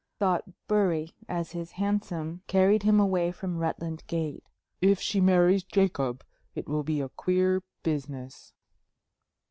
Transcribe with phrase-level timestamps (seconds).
[0.17, 4.43] thought Bury, as his hansom carried him away from Rutland Gate.
[4.81, 6.23] "If she marries Jacob,
[6.55, 8.51] it will be a queer business."